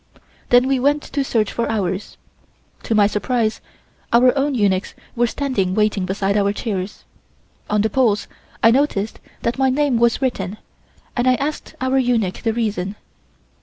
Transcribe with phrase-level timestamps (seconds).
[0.49, 2.17] Then we went to search for ours.
[2.85, 3.61] To my surprise
[4.11, 7.03] our own eunuchs were standing waiting beside our chairs.
[7.69, 8.27] On the poles
[8.63, 10.57] I noticed that my name was written
[11.15, 12.95] and I asked our eunuch the reason.